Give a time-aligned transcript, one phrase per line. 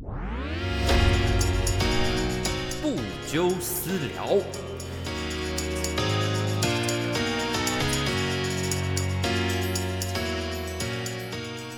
[0.00, 0.06] 不
[3.26, 4.38] 纠私聊。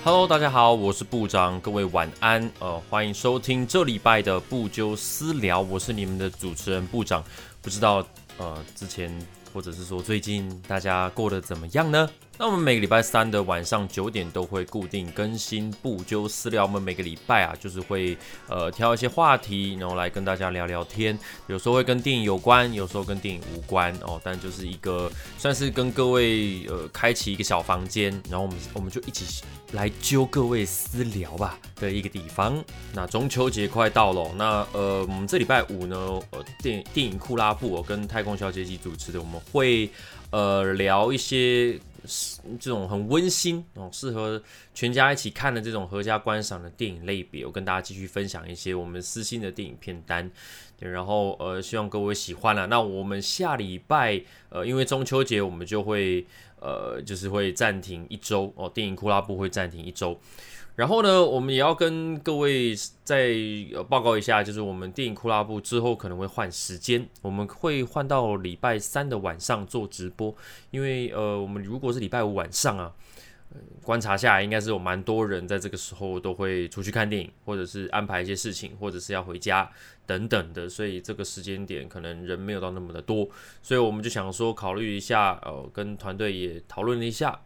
[0.03, 2.47] Hello，大家好，我是部长，各位晚安。
[2.59, 7.23] 呃，欢迎收听这礼拜的不纠私聊，我是你们的主持人部长。
[7.59, 8.05] 不知道
[8.37, 9.11] 呃，之前
[9.51, 12.07] 或者是说最近大家过得怎么样呢？
[12.41, 16.63] 那我们每个礼拜三的晚上九点都会固定更新不纠私聊。
[16.63, 18.17] 我们每个礼拜啊，就是会
[18.47, 21.15] 呃挑一些话题，然后来跟大家聊聊天。
[21.45, 24.19] 有时候会跟电影有关，有时候跟电影无关哦。
[24.23, 32.59] 但就是一个算是跟各位呃开启一个小房间，然后我们我们就一起来揪各位私聊吧的一个地方。
[32.91, 35.95] 那中秋节快到了，那呃我们这礼拜五呢，
[36.31, 39.87] 呃电电影库拉布我跟太空小姐一起主持的，我们会
[40.31, 41.79] 呃聊一些。
[42.59, 44.41] 这种很温馨哦，适合
[44.73, 50.29] 全家一起看的这种合家观赏的电影类别，我跟大家继续分享一些我们私心的电影片单，
[50.79, 52.67] 然后呃，希望各位喜欢了。
[52.67, 56.25] 那我们下礼拜呃，因为中秋节，我们就会
[56.59, 60.19] 呃，就是会暂停一周哦，电影库拉布会暂停一周。
[60.75, 63.35] 然后呢，我们也要跟各位再
[63.89, 70.33] 报告一下，就是我们电影库拉布之后可能会换时间，我们会换到礼拜三的晚上做直播，
[70.71, 72.91] 因为呃，我们如果是礼拜五晚上啊，
[73.83, 79.69] 观察下来应该是有蛮多人在这个时候都会出去看电影，或者是安排一些事情，或者是要回家
[80.05, 83.27] 等等的，所以这个时间点可能人没有到那么的多，
[83.61, 87.39] 所以我们就想说考虑一下，呃，跟团队也讨论了一下。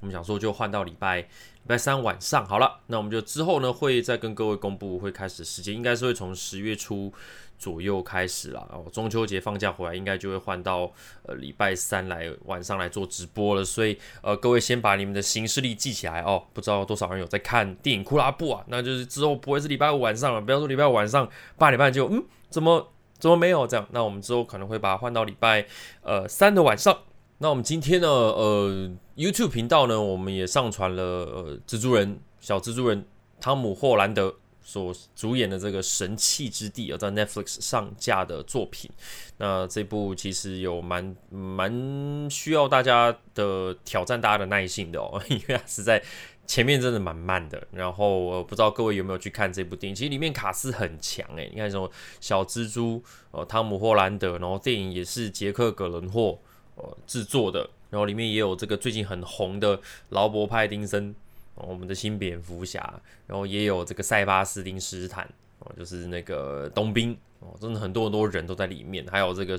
[0.00, 1.26] 我们想说就换到礼拜礼
[1.66, 7.12] 拜三晚上好了，那我们就之后呢会再跟各位公布会开始时间，应该是会从十月初
[7.58, 8.66] 左右开始了。
[8.70, 10.90] 然后中秋节放假回来，应该就会换到
[11.24, 13.64] 呃礼拜三来晚上来做直播了。
[13.64, 18.64] 所以呃各位先把你们的行事历记起来哦，不知道多少人有在看电影库拉布啊？
[18.68, 23.86] 那就是之后不会是礼拜五晚上了，不要说礼拜五晚上八点半就嗯怎么怎么没有这样？
[23.90, 25.66] 那我们之后可能会把它换到礼拜
[26.02, 26.96] 呃三的晚上。
[27.40, 33.06] 那我们今天呢，呃，YouTube 频道呢，我们也上传了呃，蜘蛛人小蜘蛛人
[33.40, 38.90] 汤姆霍兰德所主演的这个神器之地啊，在 Netflix 上架的作品。
[39.36, 46.02] 那这部其实有蛮蛮需要大家的挑战，大家的耐性的哦， 因为它是在
[46.44, 47.64] 前面真的蛮慢的。
[47.70, 49.94] 然后不知道各位有没有去看这部电影？
[49.94, 51.88] 其实里面卡斯很强诶，你看什么
[52.20, 56.40] 小蜘蛛呃，汤姆霍兰德，然后电影也是杰克葛伦霍。
[56.80, 59.80] 呃，制作的，然后里面也有这个最近很红的
[60.10, 61.12] 劳勃派丁森，
[61.56, 65.28] 我们的新蝙蝠侠，然后也有这个塞巴斯汀斯坦，
[65.58, 69.58] 哦，就是那个冬兵，哦，真的很多很多人都在里面，还有这个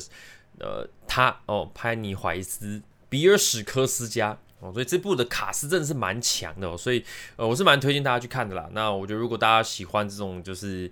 [0.60, 7.04] 呃他哦，潘尼怀斯、比尔史科斯加，哦，所以这部的卡斯真的是蛮强的，所以
[7.36, 8.70] 呃，我是蛮推荐大家去看的啦。
[8.72, 10.90] 那我觉得如果大家喜欢这种就是。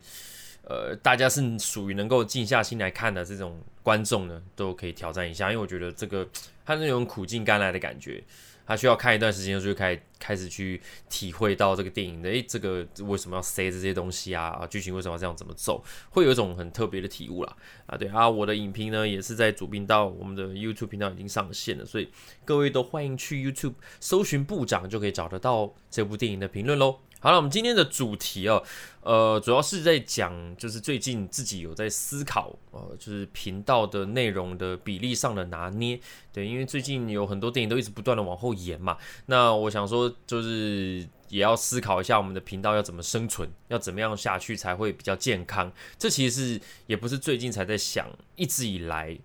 [0.70, 6.28] 呃，大家是属于能够静下心来看的这种观众呢，都可以挑战一下，因为我觉得这个
[6.66, 8.22] 他那种苦尽甘来的感觉，
[8.66, 14.48] 他需要看一段时间，就开开始去体会到这个电影的，诶，这个为什么要塞这些东西啊？
[14.48, 17.56] 啊，剧情为什么要这样怎么走，会有一种很特别的体悟啦。
[17.86, 22.10] 啊，对啊，我的影评呢也是在主频道，我们的 YouTube 频道已经上线了，所以
[22.44, 27.00] 各位都欢迎去 YouTube 搜寻部长，就可以找得到这部电影的评论喽。
[27.20, 28.64] 好了，我们今天的主题哦，
[29.02, 36.00] 呃，主要是在讲，就是最近自己有在思考，呃，就是频道的内容的比例上的拿捏，
[36.32, 49.18] 对，因为最近有很多电影都一直不断的往后延嘛，那我想说，就是也要思考一下我们的频道要怎么生存，要怎么样下去才会比较健康，这其实是也不是最近才在想，一直以来。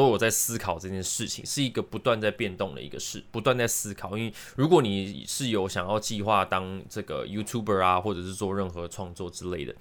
[0.00, 4.16] 都有在思考这件事情，是一个不断在变动的一个事，不断在思考。
[4.16, 9.74] 因为如果你是有想要计划当这个 YouTuber 啊，或者是做任何创作之类的，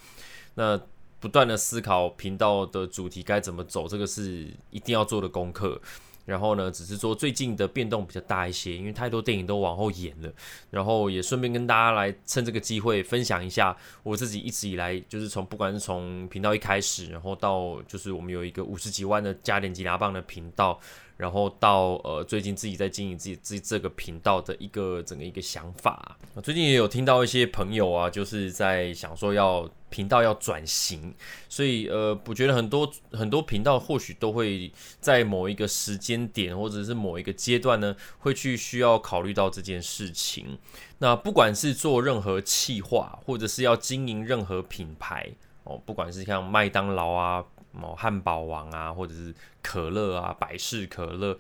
[0.55, 0.77] 那
[1.21, 5.81] 不断的思考频道的主题该怎么走，这个是一定要做的功课。
[6.25, 10.31] 然后呢，只是说最近的变动比较大一些，因为太多电影都往后延了。
[10.69, 20.79] 然后也顺便跟大家来趁这个机会分享一下我自己一直以来，就是从不管是从频道一开始，然后到就是我们有一个五十几万的加点吉拿棒的频道。
[21.19, 26.17] 然后到呃，最近自己在经营自己自己这个频道的一个整个一个想法。
[26.41, 31.13] 最近也有听到一些朋友啊，就是在想说要频道要转型，
[31.49, 34.71] 所以呃，我觉得很多很多频道或许都会
[35.01, 40.57] 在某一个时间点或者是某一个阶段呢，会去需要考虑到这件事情。
[40.99, 45.29] 那不管是做任何企划，或者是要经营任何品牌
[45.65, 47.43] 哦，不管是像麦当劳啊。
[47.79, 51.37] 什么汉堡王啊，或者是可乐啊，百事可乐，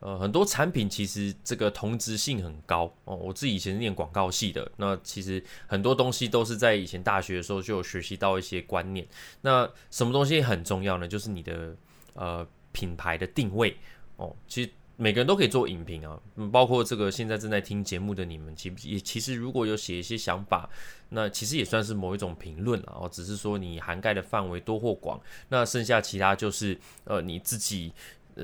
[0.00, 3.16] 呃，很多产品其实这个同质性很高哦。
[3.16, 9.06] 我自己以前是念广告系的，那其实很多东西都是在以前大学的时候就有学习到一些观念。
[9.40, 11.08] 那什么东西很重要呢？
[11.08, 11.74] 就是你的
[12.12, 13.74] 呃品牌的定位
[14.16, 14.36] 哦。
[14.46, 14.70] 其实
[15.00, 16.20] 每个人都可以做影评啊，
[16.52, 20.68] 包括这个现在正在听节目的你们，其也其实如果有写一些想法，
[21.08, 23.08] 那其实也算是某一种评论啊。
[23.10, 27.92] 只是说你涵盖的范围多或广，那剩下其他就是呃你自己。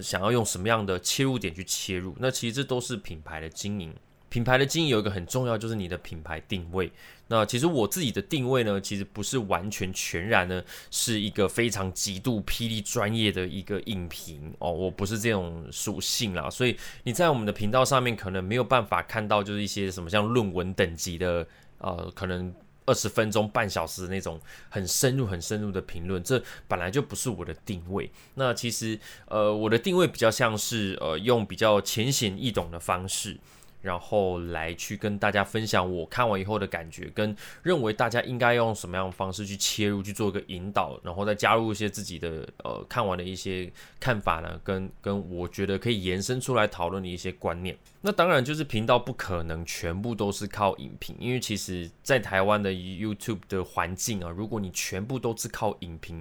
[0.02, 2.14] 想要用什么样的切入点去切入？
[2.18, 3.94] 那其实这都是品牌的经营。
[4.28, 6.92] 品牌的经营有一个很重要，就是你的品牌定位。
[7.28, 16.48] 那其实我自己的定位呢，其实不是完全全然呢，是一个非常极度霹雳专业的一个影评哦，我不是这种属性啦。
[16.48, 21.46] 所以你在我们的频道上面可能没有办法看到，就是一些什么像论文等级的
[21.78, 22.54] 呃，可能。
[22.88, 28.08] 二十分钟、半小时那种很深入、很深入的评论，这本来就不是我的定位。
[28.34, 28.96] 那其实，
[29.26, 33.36] 呃，我的定位比较像是，呃，用比较浅显易懂的方式。
[33.86, 47.78] 然后来去跟大家分享我看完以后的感觉，跟认为大家应该用什么样的方式去切入，去做一个引导，然后再加入一些自己的呃看完的一些看法呢，跟跟我觉得可以延伸出来讨论的一些观念。
[48.00, 56.20] 那当然就是频道不可能全部都是靠影评，因为其实在台湾的 YouTube 的环境啊，如果你全部都是靠影评，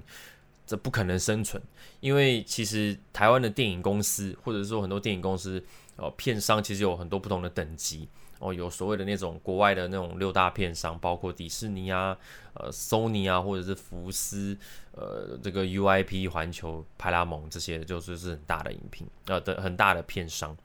[0.68, 1.60] 这不可能生存。
[2.00, 5.64] 因为其实台湾的电影公司，或者说很多电影公司。
[5.98, 8.08] 哦，片商其实有很多不同的等级
[8.40, 12.18] 哦，有所谓的那种国外的那种六大片商，包括迪士尼啊、
[12.54, 14.58] 呃、Sony 啊，或者是福斯、
[14.92, 20.56] 呃、这个 UIP、环球、派拉蒙这些，就是是很大的影评呃的很大的片商。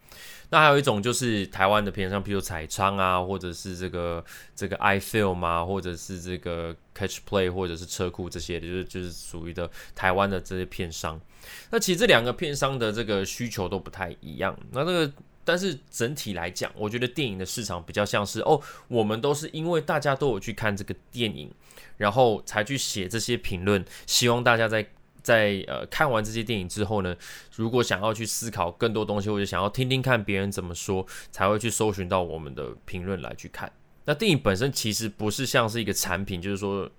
[0.50, 4.24] 那还有一种就是台湾的片商，比如彩昌啊，或者是这个
[4.56, 11.20] 这个 iFilm 啊，或者是这个 Catch Play，或者是车库这些的，就是就是属于的台湾的这些片商。
[11.70, 14.56] 那其实这两个片商的这个需求都不太一样。
[14.72, 15.12] 那这个，
[15.44, 21.50] 但是整体来讲，我觉得电影的市场比较像是哦，我们都是因为大家都有去看这个电影，
[21.96, 23.84] 然后才去写这些评论。
[24.06, 24.86] 希望大家在
[25.22, 27.16] 在呃看完这些电影之后呢，
[27.56, 33.70] 如果想要去思考更多东西，或者想要听听看别人怎么说，才会去搜寻到我们的评论来去看。
[34.04, 36.90] 那电影本身其实不是像是一个产品，就是说。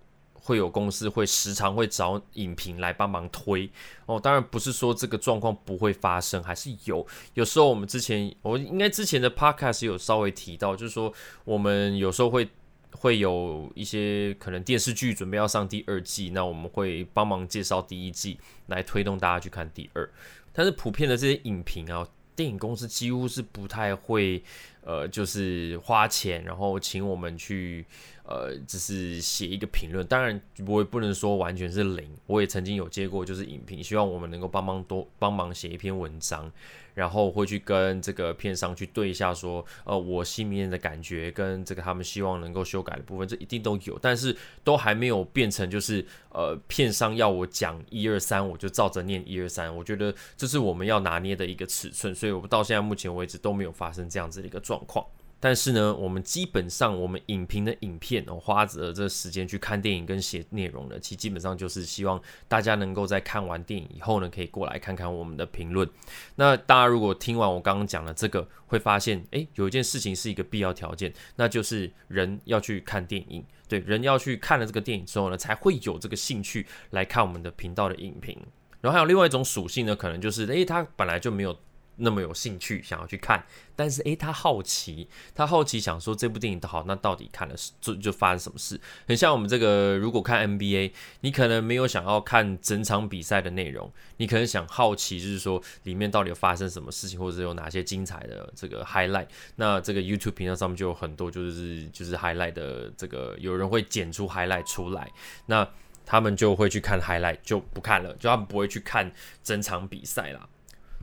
[0.44, 3.70] 会有公司会时常会找影评来帮忙推
[4.06, 7.06] 哦，当然不是说这个状况不会发生，还是有。
[7.36, 11.14] 有时候我们之前，我应该之前的 podcast 有稍微提到，就是说
[11.46, 12.50] 我们有时候会
[12.92, 20.10] 会有一些可能电视剧准备要上第二季，那我们会帮忙介绍第一季，来推动大家去看第二。
[20.52, 22.06] 但是普遍的这些影评啊，
[22.36, 24.44] 电影公司几乎是不太会，
[24.84, 27.86] 呃，就是花钱然后请我们去。
[28.24, 32.08] 呃，只是写一个评论，当然我也不能说完全是零。
[32.28, 36.50] 我也曾经有接过，就是影评，希望我们能够帮忙多帮忙写一篇文章，
[36.94, 49.76] 然后会去跟这个片商去对一下，说呃我心里面的感觉跟这个他们希望能够修改的部分，这一定都有，但是都还没有变成就是呃片商要我讲一二三，我就照着念一二三。
[49.76, 55.06] 我觉得这是我们要拿捏的一个尺寸，所以我到现在目前为止都没有发生这样子的一个状况。
[55.42, 65.90] 但是呢，我们基本上我们影评的影片哦，花着这时间去看电影跟写内容呢，其实基本上就是希望大家能够在看完电影以后呢，可以过来看看我们的评论。
[66.36, 78.38] 那大家如果听完我刚刚讲的这个，会发现，诶，有一件事情是一个必要条件，那就是人要去看电影，对，人要去看了这个电影之后呢，才会有这个兴趣来看我们的频道的影评。
[78.80, 81.58] 然后还有另外一种属性呢，可能就是，诶，他本来就没有。
[82.02, 83.44] 那么有兴趣想要去看，
[83.76, 88.80] 但是诶，他好奇，他好奇想说这部电影的好，那到底看了就就发生什么事？
[89.08, 90.92] 很像我们这个，如果看 NBA，
[91.22, 99.28] 你可能没有想要看整场比赛的内容，你可能想好奇，就是说里面到底有发生什么事情，或者有哪些精彩的这个 highlight。
[99.56, 105.12] 那这个 YouTube 频道上面就有很多，就是就是 highlight 的这个，有人会剪出 highlight 出来，
[105.46, 105.68] 那
[106.04, 109.12] 他们就会去看 highlight，就不看了，就他们不会去看
[109.44, 110.48] 整场比赛啦。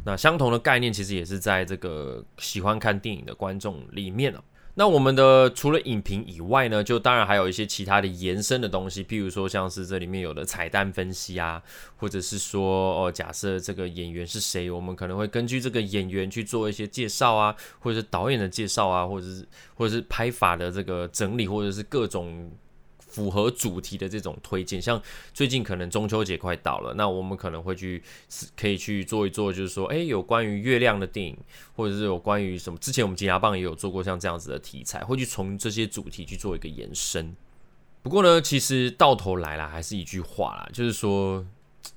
[0.08, 4.42] 那相同的概念其实也是在这个喜欢看电影的观众里面啊。
[4.74, 11.62] 那我们的除了影评以外呢，就当然还有一些其他的延伸的东西，譬如说像是这里面有的彩蛋分析啊，
[11.96, 22.50] 或者是说哦，假设这个演员是谁，我们可能会根据这个演员去做一些介绍啊，或者是导演的介绍啊，或者是或者是拍法的这个整理，或者是各种。
[23.18, 25.02] 符合主题的这种推荐，像
[25.34, 28.00] 最近可能中秋节快到了，那我们可能会去
[28.56, 31.36] 可以去做一做，就是说，诶，有关于月亮的电影，
[31.74, 32.78] 或者是有关于什么？
[32.78, 37.34] 之前我们金牙棒也有做过像这样子的题材，会去从这些主题去做一个延伸。
[38.02, 41.44] 不过呢，其实到头来了，还是一句话啦，就是说，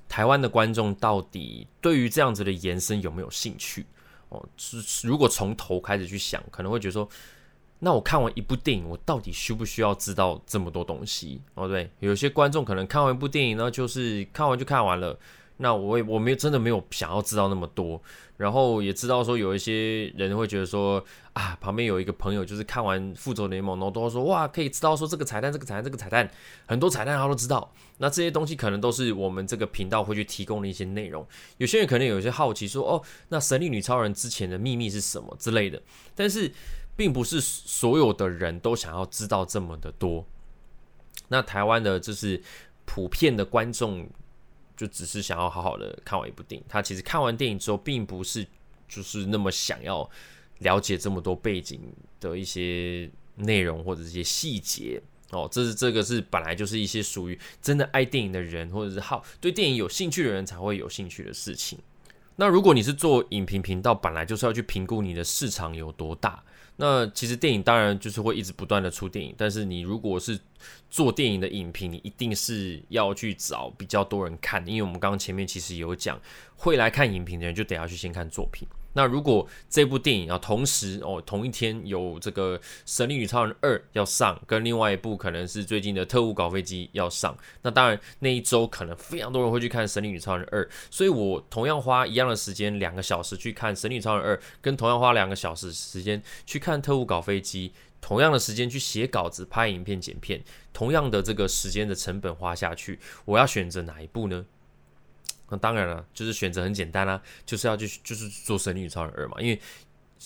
[0.08, 3.86] 台湾的观众到底对于这样子的延伸有没有兴趣？
[4.30, 7.08] 哦，是如果从头开始去想，可能会觉得说，
[7.84, 11.42] 那我看完一部电影，我到底需不需要知道这么多东西？
[11.54, 15.18] 哦，对，有些观众可能看完一部电影呢，就是看完就看完了。
[15.58, 18.00] 那我也我没有真的没有想要知道那么多，
[18.36, 26.28] 然后也知道说有一些人会觉得说啊，旁边有一个朋友就是看完《复仇联盟》，然后都说哇，可以知道说这个彩蛋、这个彩蛋、这个彩蛋，
[26.66, 27.72] 很多彩蛋他都知道。
[27.98, 31.24] 那这些东西可能都是我们这个频道会去提供的一些内容。
[31.58, 35.80] 有些人可能有些好奇说哦，那神力女超人之前的秘密是什么之类的，
[36.16, 36.50] 但是
[36.96, 40.26] 并不是所有的人都想要知道这么的多。
[41.28, 42.42] 那台湾的就是
[42.84, 44.08] 普遍的观众。
[44.74, 48.44] 就只是想要好好的看完一部电影，他其实看完电影之后，并不是
[48.88, 50.10] 就是那么想要
[50.60, 51.80] 了解这么多背景
[52.18, 55.46] 的一些内容或者一些细节哦。
[55.52, 61.78] 这是这个是本来就是一些属于真的爱电影的人，或者是好对电影有兴趣的人才会有兴趣的事情。
[62.36, 66.42] 那如果你是做影评频道，本来就是要去评估你的市场有多大。
[66.84, 70.36] 那其实电影当然就是会一直不断的出电影，但是你如果是
[70.90, 76.20] 做电影的影评，你一定是要去找比较多人看，因为我们刚刚前面其实有讲，
[76.56, 78.66] 会来看影评的人就得要去先看作品。
[78.94, 97.70] 那如果这部电影啊，同时哦，同一天有这个《神力女超人二》要上，跟另外一部可能是最近的《特务搞飞机》要上，那当然那一周可能非常多人会去看《神力女超人二》，所以我同样花一样的时间两个小时去看《神力女超人二》，跟同样花两个小时时间去看《特务搞飞机》，
[98.00, 104.44] 同样的时间去写稿子、拍影片、剪片，同样的这个时间的成本花下去，我要选择哪一部呢？
[105.52, 109.60] 那当然了，就是选择很简单啦，就是要去就是做《神力女超人二》嘛，因为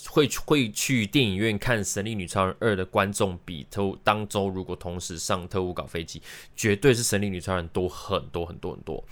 [0.09, 6.23] 会会去电影院看《神力女超人二》的观众比特当周如果同时上特务搞飞机，
[6.55, 9.05] 绝对是《神力女超人》多很多很多很多。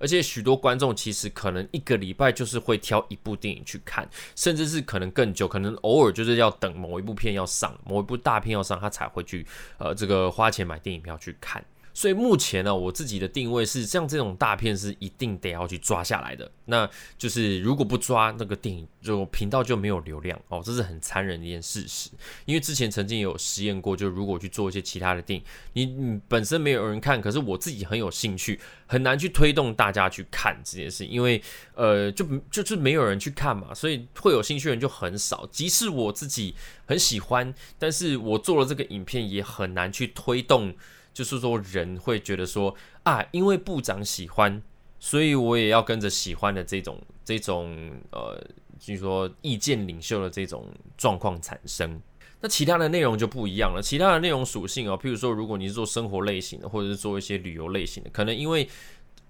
[0.00, 9.46] 而且许多观众其实可能一个礼拜就是会挑一部电影去看，甚至是可能更久，可能偶尔就是要等某一部片要上，某一部大片要上，他才会去
[9.76, 11.62] 呃这个花钱买电影票去看。
[11.92, 16.50] 所以目前呢，我自己的定位是，像这种大片是一定得要去抓下来的。
[16.66, 22.10] 那就是如果不抓那个电影，就频道就没有流量哦，这是很残忍的一件事实。
[22.44, 31.42] 因为之前曾经有实验过，就如果去做一些其他的电影，你你本身没有人看，可是我自己很有兴趣，很难去推动大家去看这件事，因为
[31.74, 35.48] 呃，就就是没有人去看嘛，所以会有兴趣的人就很少。
[35.50, 36.54] 即使我自己
[36.86, 40.72] 很喜欢，但是我做了这个影片也很难去推动。
[41.12, 44.62] 就是说，人会觉得说啊，因为部长喜欢，
[44.98, 48.40] 所以我也要跟着喜欢的这种这种呃，
[48.78, 52.00] 就是说意见领袖的这种状况产生。
[52.40, 58.68] 那其他的内容就不一样了，其他的内容属性哦，譬如说，如果你是做生活类型的，或者是做一些旅游类型的，可能因为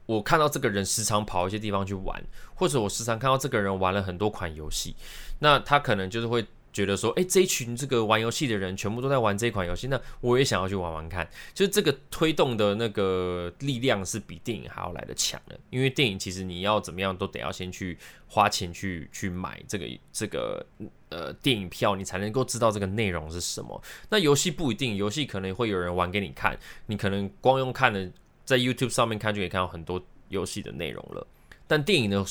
[0.07, 2.23] 我看到这个人时常跑一些地方去玩，
[2.55, 4.95] 或者我时常看到这个人玩了很多款游戏，
[5.41, 6.45] 那他可能就是会。
[6.73, 11.29] 觉得说，哎，这一群这个玩游戏的人全部都在玩这款游戏，那我也想要去玩玩看。
[11.53, 17.99] 就是这个推动的那个力量是比电影还要来的强的，因为电影其实你要怎么样都得要先去
[18.29, 20.65] 花钱去去买这个这个
[21.09, 23.83] 呃电影票，你才能够知道这个内容是什么。
[24.09, 28.11] 那游戏不一定，游戏可能会有人玩给你看，你可能光用看的，
[28.45, 31.27] 在 YouTube 上面看就可以看到很多游戏的内容了。
[31.67, 32.25] 但电影呢？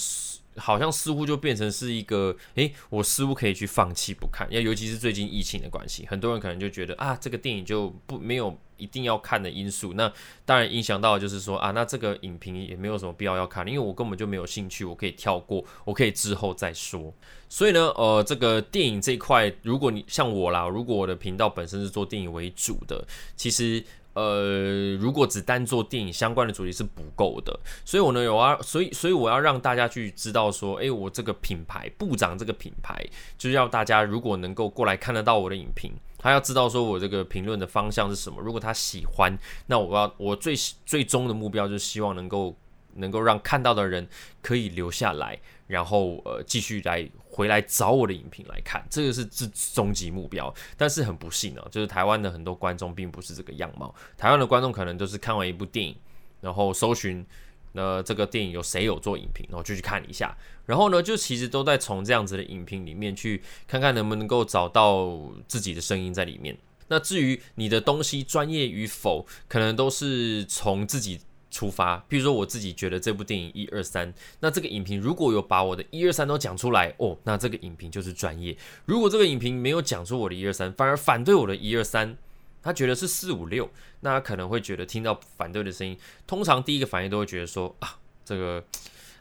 [0.58, 9.94] 好像似乎就变成是一个，诶，我似乎可以去放弃不看，要尤其是最近疫情的关系，很多人可能就觉得啊，这个电影就不没有一定要看的因素。
[9.94, 10.12] 那
[10.46, 17.14] 当然影响到就是说啊，那这个影评也没有什么必要要看，因为我根本就没有兴趣，我可以跳过，我可以之后再说。
[17.48, 23.84] 所以呢，呃，这个电影这一块，如果你像我啦，如果我的频道本身是做电影为主的，其实。
[24.20, 33.02] 呃，如果只单做电影相关的主题是不够的，所以我呢有啊，所以所以我要让大家去知道说，诶，我这个品牌部长这个品牌，
[33.38, 38.42] 就是要大家如果能够过来看得到我的影评，他要知道说我这个评论的方向是什么。
[38.42, 40.54] 如果他喜欢，那我要我最
[40.86, 42.54] 最终的目标就是希望能够
[42.96, 44.06] 能够让看到的人
[44.42, 45.40] 可以留下来。
[45.68, 47.08] 然后呃，继续来
[47.40, 50.54] 回来找我的影评来看，这个是终终极目标。
[50.76, 53.96] 但是很不幸呢，就是台湾的很多观众并不是这个样貌。
[54.18, 55.96] 台湾的观众可能都是看完一部电影，
[56.42, 57.26] 然后搜寻
[57.72, 60.38] 那这个电影有谁有做影评，然后就去看一下。
[60.66, 65.18] 然后呢，就其实都在从这样子的影评里面去看看能不能够找到
[65.48, 66.58] 自己的声音在里面。
[66.90, 71.22] 那至于你的东西专业与否，可能都是从自己。
[71.60, 78.56] 出发，譬如说我自己觉得这部电影一二三，那这个影评如果有把我的一二三都讲出来哦，那这个影评就是专业。
[78.86, 82.16] 如果这个影评没有讲出我的一二三，反而反对我的一二三，
[82.64, 88.64] 他觉得是四五六，那他可能会觉得听到反对的声音，通常第一个反应都会觉得说啊，这个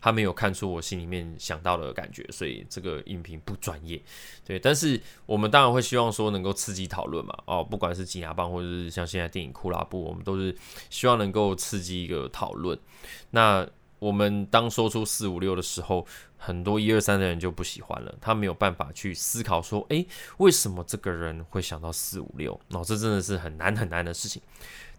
[0.00, 4.00] 他没有看出我心里面想到的感觉，所以这个影评不专业。
[4.44, 10.56] 对，但是我们当然会希望说能够刺激讨论嘛，哦，不管是挤牙棒或者是像现在电影库拉布，我们都是
[10.90, 12.78] 希望能够刺激一个讨论。
[13.30, 22.52] 那我们当说出四五六的时候，很多一二三的人就不喜欢了，他没有办法去思考说，诶，为什么这个人会想到四五六？
[22.70, 24.40] 哦，这真的是很难很难的事情。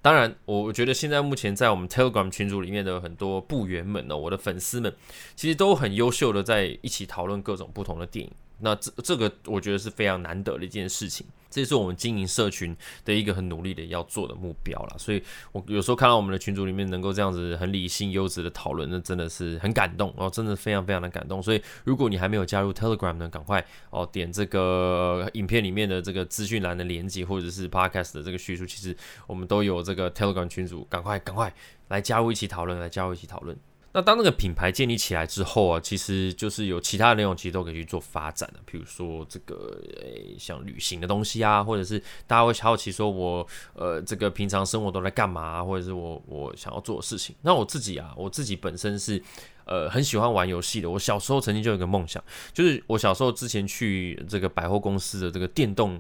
[0.01, 4.95] 当然，我觉得现在目前在我们 Telegram 群组里面的很多部员们呢，我的粉丝们，
[5.35, 8.31] 其实都很优秀的在一起讨论各种不同的电影。
[8.61, 12.75] 那这这个我觉得是非常难得的一件事情，这也是我们经营社群
[13.05, 14.95] 的一个很努力的要做的目标啦。
[14.97, 21.41] 所以我有时候看到我们的群组里面能够这样子很理性、优质的讨论，那真的是很感动，哦真的非常非常的感动。
[21.41, 31.53] 所以如果你还没有加入 Telegram 呢，赶快哦点这个影片里面的这个资讯栏的连接，或者是 Podcast 的这个叙述，其实我们都有这个 Telegram 群组，赶快赶快
[31.87, 33.57] 来加入一起讨论，来加入一起讨论。
[33.91, 38.59] 那当那个品牌建立起来之后啊，其实就是有其他的内容，其实都可以去做发展的。
[38.65, 47.35] 比如说这个诶，像旅行的东西啊，或者是大家会好奇说，我呃这个平常生活都在干嘛，或者是我我想要做的事情。
[47.41, 49.21] 那我自己啊，我自己本身是
[49.65, 50.89] 呃很喜欢玩游戏的。
[50.89, 55.99] 我小时候曾经就有一个梦想，就是我小时候之前去这个百货公司的这个电动。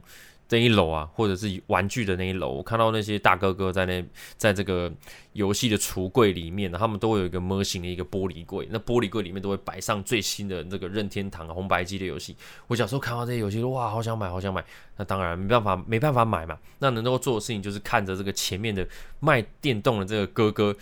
[0.49, 4.03] 这一楼啊，或者是玩具的那一楼，我看到那些大哥哥在那，
[4.35, 4.91] 在这个
[5.33, 12.35] 游戏的橱柜里面，他们都会有一个模型的一个玻璃柜，那玻璃柜里面都会摆上最新的那个任天堂红白机的游戏。
[12.65, 14.65] 我小时候看到这些游戏，哇，好想买，好想买。
[14.97, 16.57] 那当然没办法，没办法买嘛。
[16.79, 18.87] 那能够做的事情就是看着这个前面的
[19.19, 20.75] 卖电动的这个哥哥，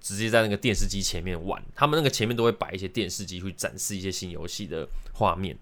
[0.00, 1.62] 直接在那个电视机前面玩。
[1.74, 5.54] 他们那个前面都会摆一些电视机，去展示一些新游戏的画面。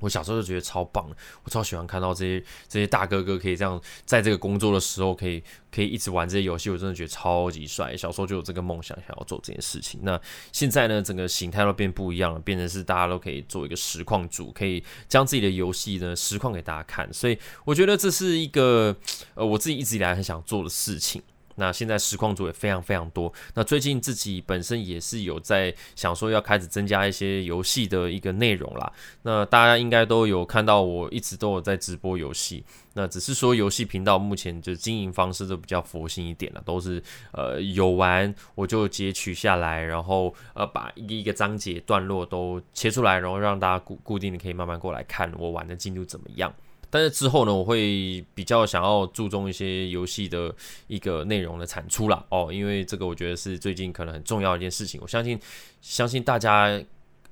[0.00, 1.08] 我小时候就觉得超棒，
[1.44, 7.96] 我超喜欢看到这些这些大哥哥可以这样在这个工作的时候，可以可以一直玩这些游戏，我真的觉得超级帅。
[7.96, 10.00] 小时候就有这个梦想，想要做这件事情。
[10.02, 10.20] 那
[10.52, 17.10] 现在呢，整个形态都变不一样了，变成是大家都可以做一个实况组，可以将自己的游戏呢实况给大家看。
[17.12, 18.94] 所以我觉得这是一个
[19.34, 21.22] 呃我自己一直以来很想做的事情。
[21.56, 23.32] 那现在实况组也非常非常多。
[23.54, 28.92] 那最近自己本身也是有在想说要开始增加一些游戏的一个内容啦。
[29.22, 32.64] 那大家应该都有看到，我一直都有在直播游戏。
[32.96, 37.02] 那只是说游戏频道目前就经营方式都比较佛心一点了，都是
[37.32, 46.54] 呃有玩我就截取下来，然后呃把一个一个章节段落都切出来，然后让大家固固定的可以慢慢过来看我玩的进度怎么样。
[46.94, 50.54] 但是之后呢，我会比较想要注重一些游戏的
[50.86, 52.24] 一个内容的产出啦。
[52.28, 55.00] 哦，因为这个我觉得是最近可能很重要一件事情。
[55.02, 55.36] 我相信，
[55.80, 56.80] 相信大家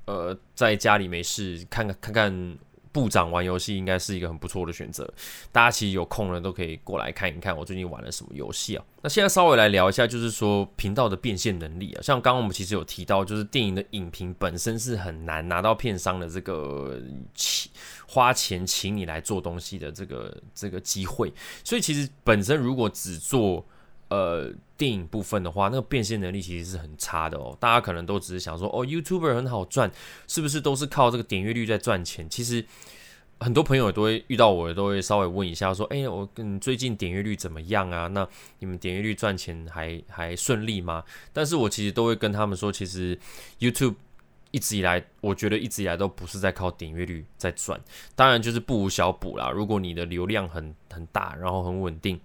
[0.07, 2.59] 呃在家里没事看看看看。
[2.93, 5.11] 部长玩游戏应该是一个很不错的选择，
[5.51, 8.85] 大家其实有空了都可以过来看一看我最近玩了什么游戏啊。
[9.03, 17.01] 那现在稍微来聊一下，就是说频道的变现能力啊，像刚刚我们其实有提到，就是电影的影评本身是很难拿到片商的这个
[17.35, 17.73] 请
[18.07, 21.33] 花钱请你来做东西的这个这个机会，
[21.65, 23.67] 所以其实本身如果只做。
[24.13, 27.57] 呃，电影部分的话，那个变现能力其实是很差的哦。
[27.59, 29.91] 大家可能都只是想说，哦，YouTuber 很好赚，
[30.29, 32.29] 是不是都是靠这个点阅率在赚钱？
[32.29, 32.63] 其实
[33.41, 38.07] 很多朋友都会遇到我，都会稍微问一下，说，哎，我跟最近点阅率怎么样啊？
[38.09, 41.03] 那你们点阅率赚钱还还顺利吗？
[41.33, 43.19] 但是我其实都会跟他们说，其实
[43.61, 43.95] YouTube
[44.51, 47.81] 一直以来，我觉得一直以来都不是在靠点阅率在赚，
[48.15, 49.51] 当然就是不无小补啦。
[49.51, 52.21] 如果你的流量很很大，然后很稳定。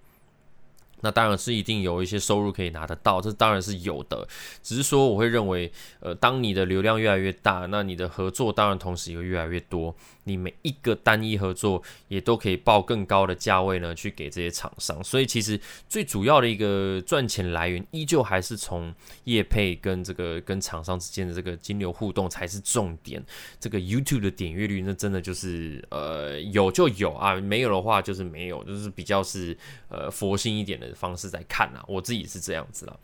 [1.00, 4.26] 那当然是一定有一些收入可以拿得到，这当然是有的。
[4.62, 9.94] 只是说，我会认为，呃，当你的流量越来越大，那你的合作当然同时也会越来越多。
[10.24, 15.02] 你每一个单一合作也都可以报更高的价位呢，去给这些厂商。
[15.02, 15.58] 所以其实
[15.88, 23.24] 最主要的一个赚钱来源，依旧还是从业配跟这个跟厂商之间的这个金流互动才是重点。
[23.58, 29.56] 这个 YouTube 的点阅率，那真的就是呃有就有啊，没有的话就是没有，就是比较是
[29.88, 31.84] 呃佛心一点的方式在看啊。
[31.88, 32.98] 我自己是这样子了。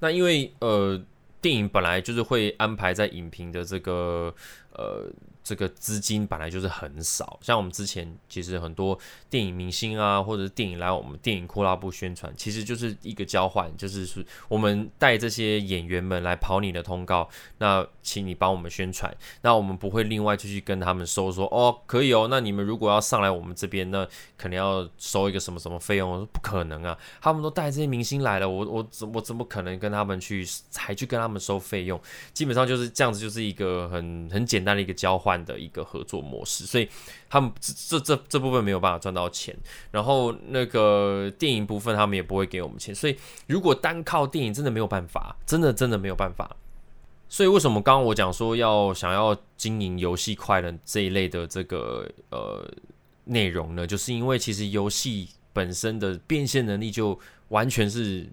[0.00, 1.00] 那因为呃
[1.40, 4.34] 电影本来就是会安排在影评的这个
[4.72, 5.10] 呃。
[5.44, 17.28] 这个资金本来就是很少，像我们之前其实很多电影明星啊，或者是电影来我们电影库拉布宣传，其实就是一个交换，就是是我们带这些演员们来跑你的通告，
[17.58, 26.10] 那请你帮我们宣传，那我们不会另外就去跟他们收说哦，可以哦，那你们如果要上来我们这边，那可能要收一个什么什么费用？
[26.10, 32.00] 我说不可能啊，他们都带这些明星来了，我我怎我怎么可能跟他们去还去跟他们收费用？
[32.32, 35.33] 基本上就是这样子，就是一个很很简单的一个交换。
[35.42, 36.86] 的一个合作模式，所以
[37.30, 39.56] 他们这这这部分没有办法赚到钱，
[39.90, 43.16] 然后那个电影部分他们也不会给我们钱，所以
[43.46, 46.54] 如果单靠电影真的没有办法，真的真的没有办法。
[47.28, 52.70] 所以为什么刚刚我讲说要想要经营游戏快乐这一类的这个呃
[53.24, 53.86] 内容呢？
[53.86, 57.18] 就是因为其实游戏本身的变现能力就
[57.48, 58.28] 完全是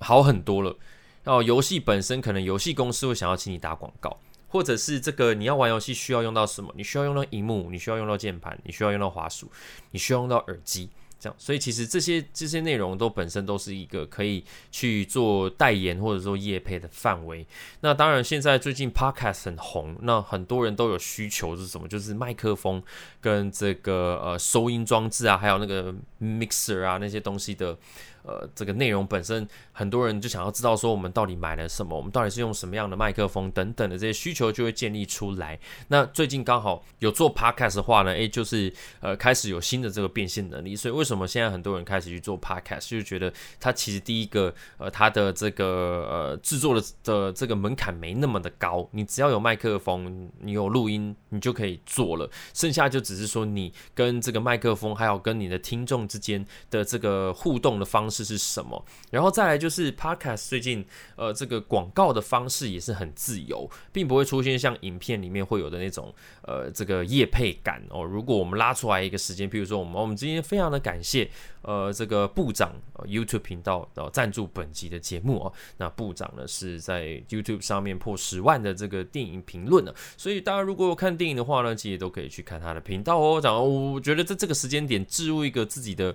[0.00, 0.76] 好很多了。
[1.24, 4.18] 然后，游戏本身可能游戏公司会想要请你打广告，
[4.52, 6.70] 或者是这个你要玩游戏需要用到什么？
[6.76, 9.50] 你需要用到荧幕，你需要用到键盘，你需要用到滑鼠，
[9.90, 10.90] 你需要用到耳机。
[11.18, 17.46] 这样，所以其实这些这些内容都本身都是一个可以去做代言或者说业配的范围。
[17.80, 21.86] 那当然，现在最近 Podcast 很红，那很多人都有需求是什么？
[21.86, 22.82] 就是麦克风
[23.20, 27.78] 跟这个呃收音装置啊，还有那个 mixer 啊那些东西的。
[28.24, 35.58] 呃，这个内容本身，很多人就想要知道说我们到底买了什么，我们到底是用什么样的麦克风等等的这些需求就会建立出来。
[35.88, 40.76] 那最近刚好有做 podcast 的话呢，诶，就是呃开始有新的这个变现能力。
[40.76, 45.66] 所以为什么现在很多人开始去做 podcast，就觉得它其实第一个呃它的这个
[46.10, 52.30] 呃制作的的这个门槛没那么的高，你只要有麦克风，你有录音，你就可以做了。
[52.54, 58.84] 剩下就只是说你跟这个麦克风还有跟你的听众之间的这个互动的方是是什么？
[59.10, 60.84] 然后再来就是 Podcast 最近
[61.16, 68.04] 呃这个广告的方式也是很自由，并不会出现像影片里面会有的那种呃这个业配感哦。
[68.04, 71.30] 如果我们拉出来一个时间，比如说我们我们今天非常的感谢
[71.62, 72.74] 呃这个部长
[73.06, 75.52] YouTube 频道呃赞助本集的节目哦。
[75.78, 83.40] 那部长呢是在 YouTube 上面破十万的这个电影评论呢，所以大家如果有看电影的话呢，其实都可以去看他的频道哦。
[83.40, 86.14] 讲我觉得在这个时间点置入一个自己的。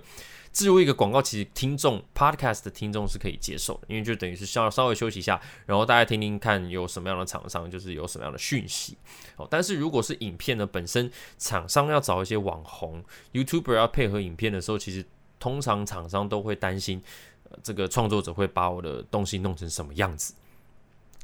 [0.52, 8.96] 置入一个广告，其实听众 podcast 的听众是可以接受的，因为就等于是稍稍微休息一下，然后大家听听看有什么样的厂商，就是有什么样的讯息。
[9.36, 15.04] 哦，但是如果是影片呢，本身厂商要找一些网红 YouTuber 要配合影片的时候，其实
[15.38, 17.02] 通常厂商都会担心，
[17.50, 20.34] 呃，这个创作者会把我的东西弄成什么样子。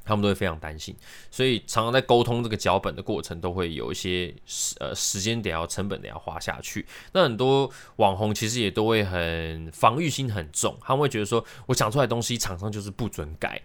[0.05, 0.95] 他们都会非常担心，
[1.31, 6.87] 所以常常在沟通这个脚本的过程，都会有一些时呃时间点要成本得要花下去。
[7.13, 13.61] 那很多网红其实也都会很防御心很重，他们会觉得说，我讲出来东西厂商就是不准改，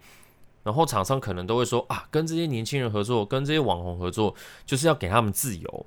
[0.62, 4.34] 然后厂商可能都会说啊，跟这些年轻人合作，跟这些网红合作，
[4.66, 5.86] 就是要给他们自由。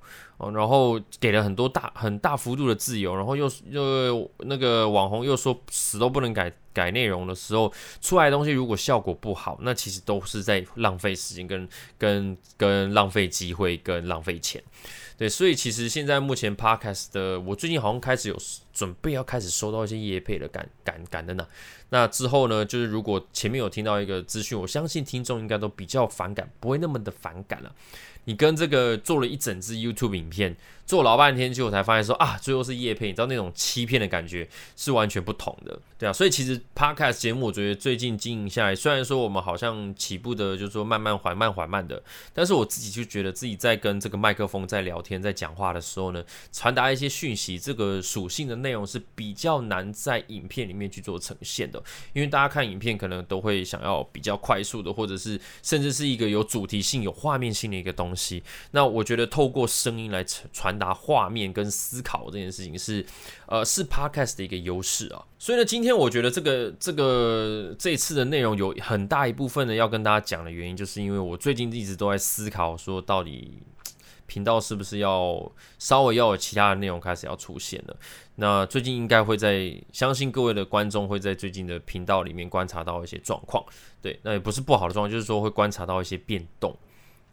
[0.53, 14.62] 然后给了很多大很大幅度的自由，然后又又那个网红又说死都不能改改内容的时候，出来的东西如果效果不好，那其实都是在浪费时间跟跟跟浪费机会跟浪费钱。
[15.15, 18.38] 对，所以其实现在目前 Podcast 的，我最近好像开始有
[18.73, 21.47] 准备要开始收到一些业配的感感感的呢。
[21.89, 27.73] 那之后呢，就是如果前面有听到一个资讯，我相信听众应该都比较反感，不会那么的反感了。
[28.25, 30.57] 你跟这个做了一整支 YouTube 影片。
[30.86, 51.80] 做老半天，结果才发现说啊，最后是叶配，你知道那种欺骗的感觉是完全不同的，对啊，所以其实 Podcast 节目，我觉得最近经营下来，虽然说我们好像起步的，就是说慢慢缓慢缓慢的，但是我自己就觉得自己在跟这个麦克风在聊天、在讲话的时候呢，传达一些讯息，这个属性的内容是比较难在影片里面去做呈现的，
[52.12, 60.73] 因为大家看影片可能都会想要比较快速的，或者是甚至是一个有主题性、有画面性的一个东西，那我觉得透过声音来传传。
[60.73, 63.06] 拿画面跟思考这件事情是，
[63.45, 65.23] 呃，是 podcast 的一个优势啊。
[65.38, 73.60] 所以呢，今天我觉得这个这个这次的内容有很大一部分呢要跟大家讲的原因，就是因为我最近一直都在思考，说到底
[74.26, 77.95] 频道是不是要稍微要有其他的内容开始要出现了。
[78.36, 83.63] 那最近应该会在相信各位的观众会在最近的频道里面观察到一些状况，
[84.02, 86.76] 对，那也不是不好的状况，就是说会观察到一些变动。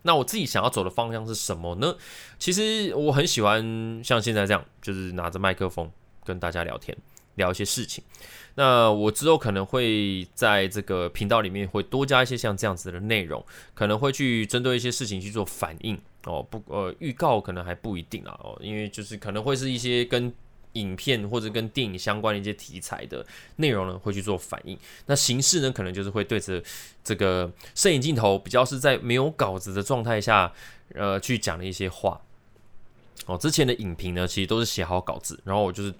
[0.02, 1.96] 那我自己想要走的方向是什么呢？
[2.38, 3.62] 其实我很喜欢
[4.04, 5.90] 像现在这样，就是拿着麦克风
[6.22, 6.94] 跟大家聊天，
[7.36, 8.04] 聊一些事情。
[8.56, 16.42] 那我之后可能会在这个频道里面会多加一些像这样子的内容，可能会去针对一些事情去做反应哦。
[16.42, 20.30] 不，呃，预告可能还不一定啊哦，因为就是可能会是一些跟。
[20.74, 23.24] 影片或者跟电影相关的一些题材的
[23.56, 24.78] 内容呢，会去做反应。
[25.06, 26.62] 那形式呢，可能就是会对着
[27.02, 30.52] 这个摄影镜头，比较是在没有稿子的状态下，
[30.94, 32.20] 呃，去讲的一些话。
[33.26, 35.94] 哦，之前的影评呢，其实都是写好稿子，然后我就是。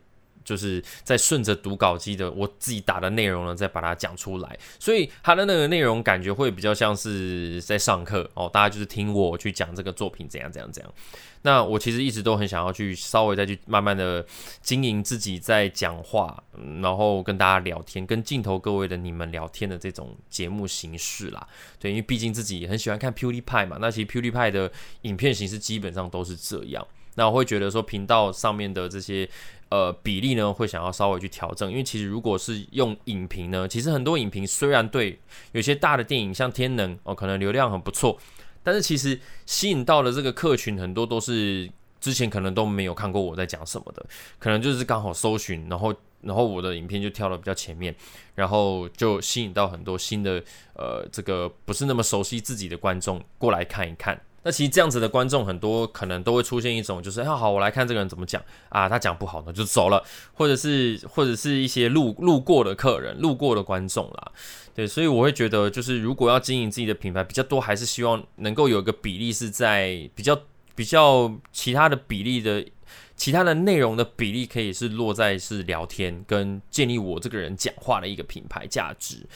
[0.44, 10.92] 就是在顺着读稿机的我自己打的内容呢，再把它讲出来，所以它的那个内容感觉会比较像是在上课哦，大家就是听我去讲这个作品怎样怎样怎样。
[11.42, 14.24] 那我其实一直都很想要去稍微再去慢慢的
[14.60, 16.42] 经营自己在讲话，
[16.82, 21.48] 然后跟大家聊天，跟镜头各位的你们聊天的这种节目形式啦。
[21.78, 24.70] 对，因为毕竟自己很喜欢看 PewDiePie 嘛，那其实 PewDiePie 的
[25.02, 26.86] 影片形式基本上都是这样。
[27.14, 29.28] 那我会觉得说频道上面的这些。
[29.70, 35.16] 呃比例呢会想要稍微去调整，因为其实如果是用影评呢，其实很多影评虽然对
[35.52, 38.18] 有些大的电影像天能哦，可能流量很不错，
[38.64, 41.70] 但是其实吸引到的这个客群很多都是
[42.00, 44.04] 之前可能都没有看过我在讲什么的，
[44.40, 47.94] 可能就是刚好搜寻，然后然后我的影片就跳到比较前面，
[48.34, 50.42] 然后就吸引到很多新的
[50.74, 54.20] 呃这个不是那么熟悉自己的观众过来看一看。
[54.42, 64.32] 那其实这样子的观众很多，可能都会出现一种，就是好好，我来看这个人怎么讲啊，他讲不好呢就走了，或者是或者是一些路路过的客人、路过的观众啦，
[64.74, 70.40] 对，所以我会觉得，就是如果要经营自己的品牌，比较多还是希望能够有一个比例是在比较
[70.74, 72.66] 比较其他的比例的。
[73.14, 79.26] 其他的内容的比例可以是落在是聊天跟建立我这个人讲话的一个品牌价值。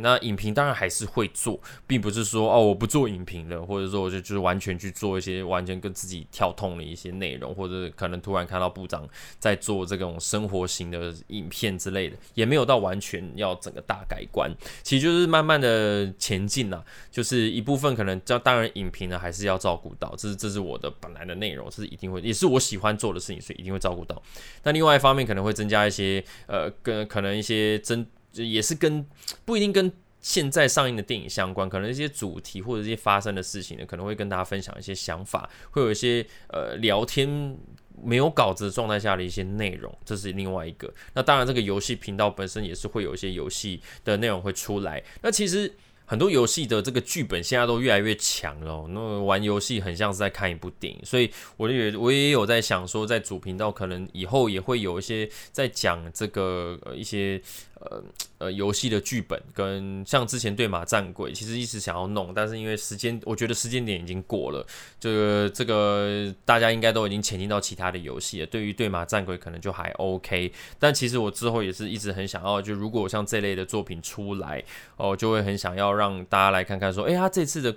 [0.00, 14.50] 那影评当然还是会做，并不是说哦我不做影评了，或者说我就就是完全去做一些完全跟自己跳通的一些内容，或者可能突然看到部长在做这种生活型的影片之类的，也没有到完全要整个大改观。
[14.82, 23.34] 其实就是慢慢的前进啦，就是一部分可能叫当然影评呢还是要照顾到，这是这是我的本来的内容，这是一定会也是我喜欢做的事情。
[23.44, 24.22] 所以一定会照顾到。
[24.62, 29.04] 那另外一方面可能会增加一些呃，跟可能一些真也是跟
[29.44, 37.56] 不一定跟现在上映的电影相关，可能一些主题或者一些发生的事情呢，可能会跟大家分享一些想法，会有一些呃聊天
[38.02, 40.92] 没有稿子的状态下的一些内容，这是另外一个。
[41.14, 45.02] 那当然，这个游戏频道本身也是会有一些游戏的内容会出来。
[45.22, 45.72] 那其实。
[46.06, 57.40] 很多游戏的这个剧本现在都越来越强了，那玩游戏很像是在看一部电影，所以我也我也有在想说，在主频道可能以后也会有一些在讲这个呃一些。
[57.84, 58.02] 呃
[58.38, 64.66] 呃，游戏的剧本跟像之前对马战鬼，其实一直想要弄，但是因为时间，我觉得时间点已经过了。
[64.98, 68.46] 这个这个大家应该都已经前进到其他的游戏了。
[68.46, 74.62] 对于对马战鬼可能就还 OK，但其实我之后也是一直很想要，就如果像这类的作品出来，
[74.96, 77.76] 哦，就会很想要让大家来看看，说，哎，他这次的。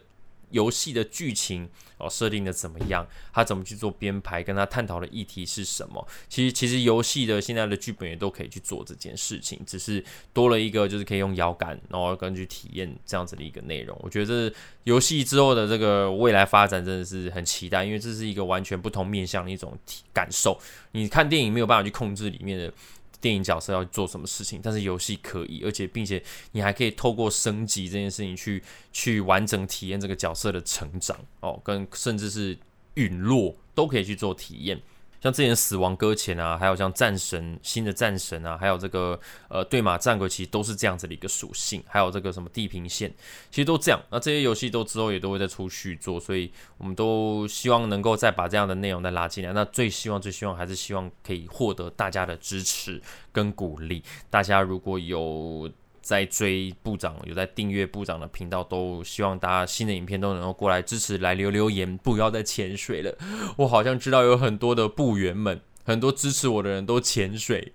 [0.52, 3.06] 游戏的剧情哦设定的怎么样？
[3.34, 4.42] 他怎么去做编排？
[4.42, 6.08] 跟他探讨的议题是什么？
[6.30, 13.98] 其实其实游戏的现在的剧本也都可以去做这件事情，只是多了一个就是可以用摇杆，然后根据体验这样子的一个内容。
[14.02, 14.52] 我觉得
[14.84, 20.60] 游戏之后的这个未来发展真的是很期待，因为这是一个完全不同面向的一种体感受。
[20.92, 22.74] 你看电影没有办法去控制里面的。
[23.20, 32.58] 电影角色要做什么事情，但是游戏可以，而且并且你还可以透过升级这件事情去去完整体验这个角色的成长哦，跟甚至是
[32.96, 34.82] 陨落都可以去做体验。
[35.22, 41.84] 像之前死亡搁浅啊，还有像战神新的战神啊，还有这个呃对马战鬼，其实都是这样子的一个属性。
[41.88, 43.14] 还有这个什么地平线，
[43.50, 44.00] 其实都这样。
[44.12, 49.52] 那这些游戏都之后也都会再出续作，所以我们都希望能够再把这样的内容再拉进来。
[49.54, 53.02] 那最希望最希望还是希望可以获得大家的支持
[53.32, 54.04] 跟鼓励。
[54.30, 55.70] 大家如果有。
[56.08, 63.14] 在追部长，有在订阅部长的频道，都希望大家新的影片都能够过来支持，来留留言，不要再潜水了。
[63.58, 67.74] 我好像知道有很多的部员们，很多支持我的人都潜水，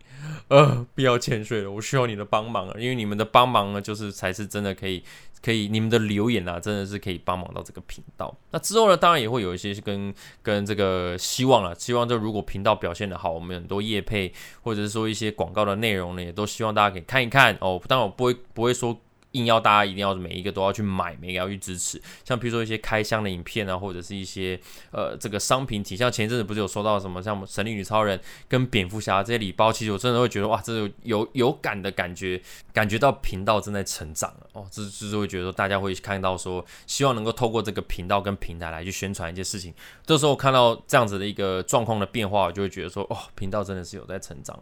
[0.48, 5.04] 呃，不要潜水了，我需要你的帮忙了，因为你们的帮忙呢，就是才是真的可以。
[5.42, 8.34] 可以，你们的留言啊，真的是可以帮忙到这个频道。
[8.50, 17.80] 那之后呢，当然也会有一些跟跟这个希望了，希望就如果频道表现的好，我们很多业配或者是说一些广告的内容呢，也都希望大家可以看一看哦。
[17.88, 18.98] 当然我不会不会说。
[19.32, 22.00] 硬要大家一定要每一个都要去买，每个要去支持。
[22.24, 24.58] 像比如说一些开箱的影片啊，或者是一些
[24.90, 28.18] 呃这个商品体，像前一阵子不是有收到什么像神力女超人
[28.48, 32.40] 跟蝙蝠侠这些礼包，其实我真的会觉得哇，这有有有感的感觉，
[32.72, 34.66] 感觉到频道正在成长了哦。
[34.70, 39.72] 这就是会觉得说大家会看到说，希望能够透过这个频道跟平台来去宣传一些事情。
[40.04, 44.58] 这时候看到这样子的一个状况的变化，我就会觉得说，哦，频道真的是有在成长。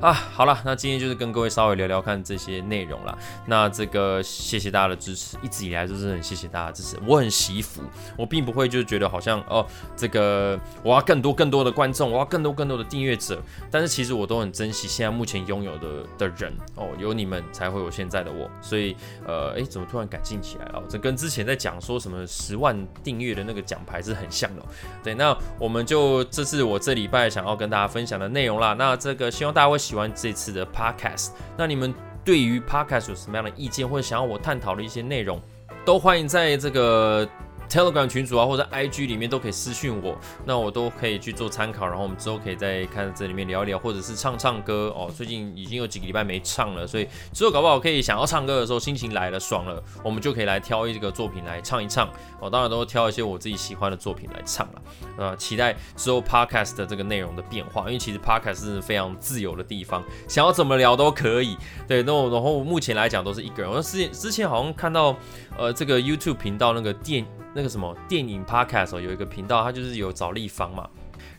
[0.00, 3.18] 啊，好了，那今天就是跟各位稍微聊聊看这些内容了。
[3.46, 7.82] 那这个谢谢大家的支持，一直以来都是很谢谢大家支持，我很惜福，
[8.16, 13.42] 我并不会就是觉得好像哦，这个我要更多更多的观众，我要更多更多的订阅者。
[13.72, 18.48] 但是其实我都很珍惜现在目前拥有的的人哦，有你们才会有现在的我。
[18.62, 18.94] 所以
[19.26, 20.80] 呃，哎，怎么突然改进起来了？
[20.88, 24.62] 这跟之前在讲说什么十万订阅的那个奖牌是很像的。
[25.02, 28.74] 对，那我们就这是我这礼拜想要跟大家分享的内容啦。
[28.78, 29.76] 那这个希望大家会。
[29.88, 35.40] 喜欢这次的 podcast，那你们对于 podcast 有什么样的意见，或者想要我探讨的一些内容，
[35.82, 37.26] 都欢迎在这个
[37.68, 45.10] Telegram 群组啊，或者 IG 里面都可以私讯我，那我都可以去做参考，然后我们之后可以再看这里面聊一聊，或者是唱唱歌哦。
[45.14, 52.08] 最近已经有几个礼拜没唱了，所以之后搞不好可以想要唱歌的时候，心情来了爽了，我们就可以来挑一个作品来唱一唱
[52.40, 52.48] 哦。
[52.48, 54.82] 当然都挑一些我自己喜欢的作品来唱了。
[55.18, 61.56] 呃，期待之后 Podcast 的这个内容的变化，因为其实 Podcast 是非常自由的地方，想要怎么聊都可以。
[61.86, 63.70] 对，那我然后目前来讲都是一个人。
[63.70, 65.14] 我之前之前好像看到
[65.58, 67.26] 呃这个 YouTube 频道那个电。
[67.54, 70.88] 那个什么电影 podcast 有一个频道，他就是有找立方嘛，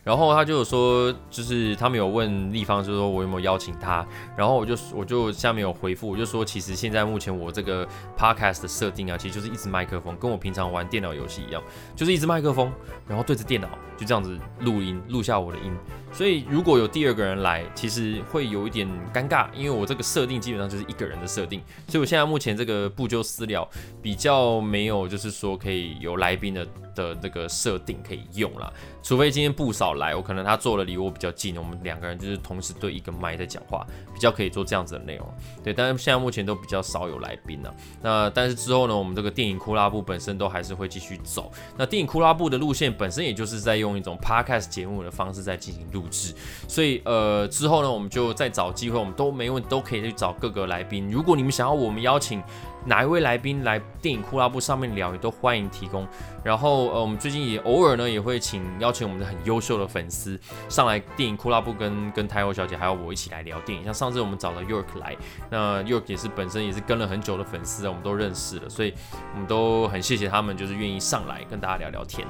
[0.02, 7.86] 然后他就有说，就是他们有问立方，就是说我有没有邀请他，然后我就我就下面有回复，我就说其实现在目前我这个
[8.18, 11.62] podcast 的设定啊，其实就是一支麦克风，跟我平常玩电脑游戏一样，
[11.94, 12.70] 就是一支麦克风，
[13.06, 15.72] 然后对着电脑就这样子录音，录下我的音。
[16.12, 23.68] 所以如果有第二个人来，其实会有一点尴尬，因为我这个设定基本上就是一个人的设定，所以我现在目前这个不纠私聊
[24.02, 35.26] 比较没有，就是说可以有来宾的的这个设定可以用了，除非今天不少来，我可能他坐的离我比较近，我们两个人就是同时对一个麦在讲话，比较可以做这样子的内容。
[35.62, 37.74] 对，但是现在目前都比较少有来宾了。
[38.02, 41.50] 那但是之后呢，我们这个电影库拉布本身都还是会继续走。
[41.78, 45.99] 那电影库拉布的路线本身也就是在用一种 podcast 节目的方式在进行录。
[46.00, 46.34] 录制，
[46.66, 51.10] 所以呃之后呢，我们就再找机会，我们都没问都可以去找各个来宾。
[51.10, 52.42] 如果你们想要我们邀请
[52.86, 56.06] 哪一位来宾来电影库拉布上面聊，也都欢迎提供。
[56.42, 63.84] 然后呃，我们最近也偶尔呢也会请邀请我们的很优秀的粉丝上来电影库拉布跟跟太后小姐还有我一起来聊电影。
[63.84, 65.14] 像上次我们找了 York 来，
[65.50, 68.94] 那 York 也是本身也是跟了很久的粉丝，我们都认识了，所以
[69.34, 72.26] 我们都很谢谢他们，就是愿意上来跟大家聊聊天。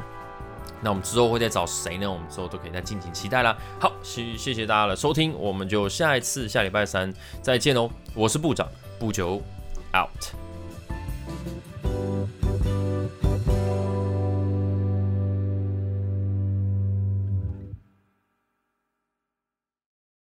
[0.82, 2.10] 那我们之后会再找谁呢？
[2.10, 3.56] 我们之后都可以再敬请期待啦。
[3.78, 7.12] 好谢谢谢大家的收听我们就下一次下礼拜三
[7.42, 7.88] 再见哦。
[8.14, 8.66] 我是部长
[8.98, 9.42] 不久
[9.94, 10.34] out